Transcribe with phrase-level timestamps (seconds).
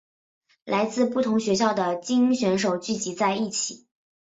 [0.65, 3.85] 来自不同学校的菁英选手聚集在一起。